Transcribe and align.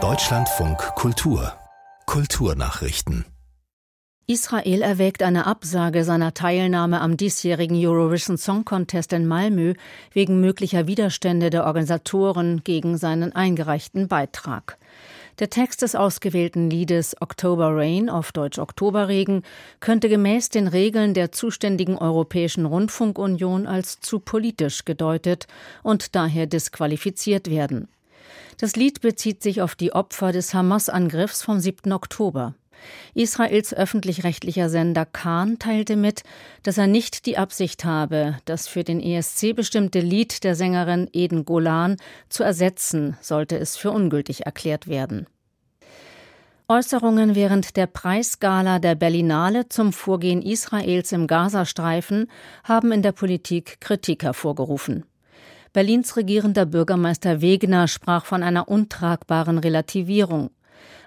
Deutschlandfunk 0.00 0.78
Kultur 0.94 1.52
Kulturnachrichten 2.06 3.24
Israel 4.28 4.82
erwägt 4.82 5.20
eine 5.24 5.46
Absage 5.46 6.04
seiner 6.04 6.32
Teilnahme 6.32 7.00
am 7.00 7.16
diesjährigen 7.16 7.76
Eurovision 7.76 8.38
Song 8.38 8.64
Contest 8.64 9.12
in 9.12 9.26
Malmö 9.26 9.74
wegen 10.12 10.40
möglicher 10.40 10.86
Widerstände 10.86 11.50
der 11.50 11.66
Organisatoren 11.66 12.62
gegen 12.62 12.98
seinen 12.98 13.34
eingereichten 13.34 14.06
Beitrag. 14.06 14.78
Der 15.38 15.50
Text 15.50 15.82
des 15.82 15.94
ausgewählten 15.94 16.68
Liedes 16.68 17.14
October 17.20 17.68
Rain 17.76 18.10
auf 18.10 18.32
Deutsch 18.32 18.58
Oktoberregen 18.58 19.44
könnte 19.78 20.08
gemäß 20.08 20.48
den 20.48 20.66
Regeln 20.66 21.14
der 21.14 21.30
zuständigen 21.30 21.96
Europäischen 21.96 22.66
Rundfunkunion 22.66 23.68
als 23.68 24.00
zu 24.00 24.18
politisch 24.18 24.84
gedeutet 24.84 25.46
und 25.84 26.16
daher 26.16 26.48
disqualifiziert 26.48 27.48
werden. 27.50 27.86
Das 28.58 28.74
Lied 28.74 29.00
bezieht 29.00 29.40
sich 29.40 29.62
auf 29.62 29.76
die 29.76 29.92
Opfer 29.92 30.32
des 30.32 30.54
Hamas-Angriffs 30.54 31.44
vom 31.44 31.60
7. 31.60 31.92
Oktober. 31.92 32.54
Israels 33.14 33.74
öffentlich-rechtlicher 33.74 34.68
Sender 34.68 35.06
Khan 35.06 35.58
teilte 35.58 35.96
mit, 35.96 36.22
dass 36.62 36.78
er 36.78 36.86
nicht 36.86 37.26
die 37.26 37.38
Absicht 37.38 37.84
habe, 37.84 38.38
das 38.44 38.68
für 38.68 38.84
den 38.84 39.00
ESC 39.00 39.54
bestimmte 39.54 40.00
Lied 40.00 40.44
der 40.44 40.54
Sängerin 40.54 41.08
Eden 41.12 41.44
Golan 41.44 41.96
zu 42.28 42.42
ersetzen, 42.42 43.16
sollte 43.20 43.58
es 43.58 43.76
für 43.76 43.90
ungültig 43.90 44.46
erklärt 44.46 44.88
werden. 44.88 45.26
Äußerungen 46.70 47.34
während 47.34 47.78
der 47.78 47.86
Preisgala 47.86 48.78
der 48.78 48.94
Berlinale 48.94 49.70
zum 49.70 49.90
Vorgehen 49.90 50.42
Israels 50.42 51.12
im 51.12 51.26
Gazastreifen 51.26 52.30
haben 52.62 52.92
in 52.92 53.00
der 53.00 53.12
Politik 53.12 53.80
Kritik 53.80 54.22
hervorgerufen. 54.22 55.06
Berlins 55.72 56.14
regierender 56.18 56.66
Bürgermeister 56.66 57.40
Wegner 57.40 57.88
sprach 57.88 58.26
von 58.26 58.42
einer 58.42 58.68
untragbaren 58.68 59.56
Relativierung. 59.56 60.50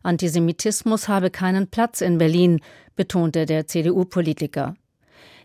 Antisemitismus 0.02 1.08
habe 1.08 1.30
keinen 1.30 1.68
Platz 1.68 2.02
in 2.02 2.18
Berlin, 2.18 2.60
betonte 2.96 3.46
der 3.46 3.68
CDU-Politiker. 3.68 4.74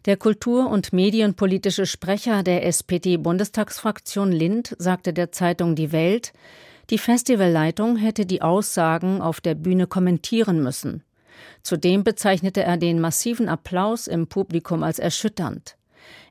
Der 0.07 0.17
kultur- 0.17 0.71
und 0.71 0.95
medienpolitische 0.95 1.85
Sprecher 1.85 2.43
der 2.43 2.65
SPD-Bundestagsfraktion 2.65 4.33
Lind 4.33 4.77
sagte 4.79 5.13
der 5.13 5.31
Zeitung 5.31 5.75
Die 5.75 5.93
Welt, 5.93 6.33
die 6.91 6.99
Festivalleitung 6.99 7.97
hätte 7.97 8.27
die 8.27 8.43
Aussagen 8.43 9.21
auf 9.21 9.41
der 9.41 9.55
Bühne 9.55 9.87
kommentieren 9.87 10.63
müssen. 10.63 11.03
Zudem 11.63 12.05
bezeichnete 12.05 12.63
er 12.63 12.77
den 12.77 13.01
massiven 13.01 13.49
Applaus 13.49 14.07
im 14.07 14.27
Publikum 14.29 14.83
als 14.83 14.99
erschütternd. 14.99 15.77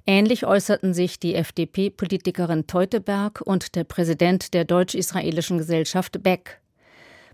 Ähnlich 0.08 0.46
äußerten 0.46 0.94
sich 0.94 1.20
die 1.20 1.36
FDP-Politikerin 1.36 2.68
Teuteberg 2.68 3.42
und 3.42 3.76
der 3.76 3.84
Präsident 3.84 4.54
der 4.54 4.64
deutsch-israelischen 4.64 5.58
Gesellschaft 5.58 6.22
Beck. 6.24 6.62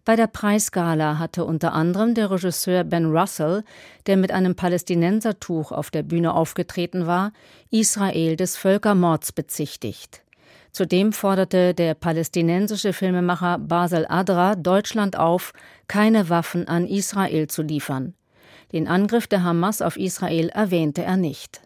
Bei 0.04 0.16
der 0.16 0.28
Preisgala 0.28 1.20
hatte 1.20 1.46
unter 1.46 1.74
anderem 1.74 2.16
der 2.16 2.32
Regisseur 2.32 2.84
Ben 2.84 3.06
Russell, 3.06 3.64
der 4.08 4.18
mit 4.18 4.32
einem 4.32 4.56
Palästinensertuch 4.56 5.72
auf 5.72 5.92
der 5.92 6.02
Bühne 6.02 6.34
aufgetreten 6.34 7.06
war, 7.06 7.34
Israel 7.70 8.36
des 8.36 8.58
Völkermords 8.58 9.32
bezichtigt. 9.32 10.24
Zudem 10.72 11.12
forderte 11.12 11.74
der 11.74 11.94
palästinensische 11.96 12.94
Filmemacher 12.94 13.60
Basel 13.60 14.06
Adra 14.08 14.56
Deutschland 14.56 15.18
auf, 15.18 15.54
keine 15.88 16.30
Waffen 16.30 16.68
an 16.68 16.88
Israel 16.88 17.48
zu 17.48 17.62
liefern. 17.62 18.14
Den 18.72 18.88
Angriff 18.88 19.28
der 19.28 19.44
Hamas 19.44 19.82
auf 19.82 19.98
Israel 19.98 20.50
erwähnte 20.50 21.04
er 21.04 21.18
nicht. 21.18 21.62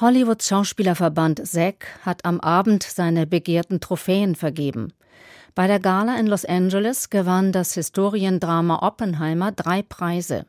Hollywoods 0.00 0.46
Schauspielerverband 0.48 1.44
SAG 1.46 1.86
hat 2.02 2.24
am 2.24 2.38
Abend 2.40 2.82
seine 2.82 3.26
begehrten 3.26 3.80
Trophäen 3.80 4.36
vergeben. 4.36 4.92
Bei 5.54 5.66
der 5.66 5.80
Gala 5.80 6.18
in 6.18 6.26
Los 6.26 6.44
Angeles 6.44 7.08
gewann 7.08 7.50
das 7.50 7.72
Historiendrama 7.74 8.86
Oppenheimer 8.86 9.52
drei 9.52 9.82
Preise. 9.82 10.44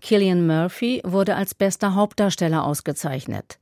Killian 0.00 0.46
Murphy 0.46 1.02
wurde 1.04 1.34
als 1.34 1.54
bester 1.54 1.96
Hauptdarsteller 1.96 2.64
ausgezeichnet. 2.64 3.58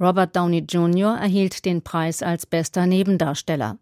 Robert 0.00 0.34
Downey 0.34 0.64
Jr. 0.68 1.16
erhielt 1.16 1.64
den 1.64 1.82
Preis 1.82 2.22
als 2.22 2.46
bester 2.46 2.86
Nebendarsteller. 2.86 3.78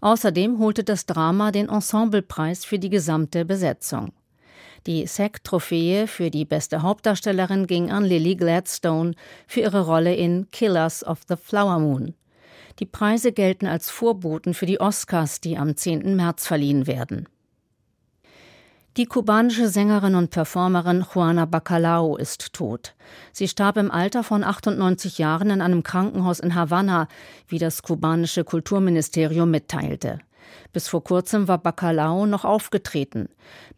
Außerdem 0.00 0.58
holte 0.58 0.84
das 0.84 1.06
Drama 1.06 1.50
den 1.50 1.68
Ensemblepreis 1.68 2.64
für 2.64 2.78
die 2.78 2.90
gesamte 2.90 3.44
Besetzung. 3.44 4.12
Die 4.86 5.06
SAG-Trophäe 5.06 6.06
für 6.06 6.30
die 6.30 6.44
beste 6.44 6.82
Hauptdarstellerin 6.82 7.66
ging 7.66 7.90
an 7.90 8.04
Lily 8.04 8.36
Gladstone 8.36 9.14
für 9.46 9.60
ihre 9.60 9.84
Rolle 9.84 10.14
in 10.14 10.48
Killers 10.52 11.04
of 11.04 11.22
the 11.28 11.36
Flower 11.36 11.80
Moon. 11.80 12.14
Die 12.78 12.86
Preise 12.86 13.32
gelten 13.32 13.66
als 13.66 13.90
Vorboten 13.90 14.54
für 14.54 14.66
die 14.66 14.80
Oscars, 14.80 15.40
die 15.40 15.56
am 15.56 15.76
10. 15.76 16.14
März 16.14 16.46
verliehen 16.46 16.86
werden. 16.86 17.26
Die 18.96 19.04
kubanische 19.04 19.68
Sängerin 19.68 20.14
und 20.14 20.30
Performerin 20.30 21.04
Juana 21.14 21.44
Bacalao 21.44 22.16
ist 22.16 22.54
tot. 22.54 22.94
Sie 23.30 23.46
starb 23.46 23.76
im 23.76 23.90
Alter 23.90 24.24
von 24.24 24.42
98 24.42 25.18
Jahren 25.18 25.50
in 25.50 25.60
einem 25.60 25.82
Krankenhaus 25.82 26.40
in 26.40 26.54
Havanna, 26.54 27.06
wie 27.46 27.58
das 27.58 27.82
kubanische 27.82 28.42
Kulturministerium 28.42 29.50
mitteilte. 29.50 30.20
Bis 30.72 30.88
vor 30.88 31.02
kurzem 31.02 31.48
war 31.48 31.58
Bacalao 31.58 32.26
noch 32.26 32.44
aufgetreten. 32.44 33.28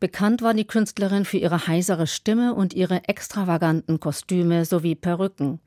Bekannt 0.00 0.42
war 0.42 0.54
die 0.54 0.66
Künstlerin 0.66 1.24
für 1.24 1.38
ihre 1.38 1.66
heisere 1.66 2.06
Stimme 2.06 2.54
und 2.54 2.74
ihre 2.74 3.08
extravaganten 3.08 4.00
Kostüme 4.00 4.64
sowie 4.64 4.94
Perücken. 4.94 5.60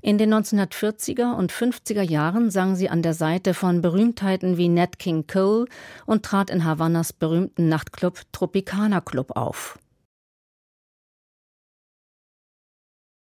In 0.00 0.18
den 0.18 0.32
1940er 0.32 1.34
und 1.34 1.52
50er 1.52 2.02
Jahren 2.02 2.50
sang 2.50 2.76
sie 2.76 2.88
an 2.88 3.02
der 3.02 3.14
Seite 3.14 3.54
von 3.54 3.82
Berühmtheiten 3.82 4.56
wie 4.56 4.68
Nat 4.68 4.98
King 4.98 5.26
Cole 5.26 5.66
und 6.04 6.24
trat 6.24 6.50
in 6.50 6.64
Havannas 6.64 7.12
berühmten 7.12 7.68
Nachtclub 7.68 8.20
Tropicana 8.32 9.00
Club 9.00 9.36
auf. 9.36 9.78